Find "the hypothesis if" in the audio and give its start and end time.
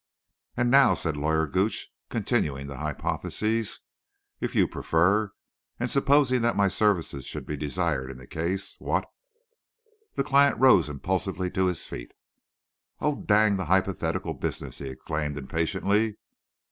2.65-4.55